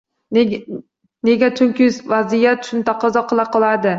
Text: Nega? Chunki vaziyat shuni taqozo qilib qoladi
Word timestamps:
Nega? 1.27 1.49
Chunki 1.59 1.89
vaziyat 2.13 2.71
shuni 2.71 2.87
taqozo 2.91 3.23
qilib 3.33 3.55
qoladi 3.57 3.89